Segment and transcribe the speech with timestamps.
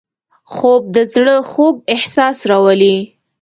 [0.53, 2.97] خوب د زړه خوږ احساس راولي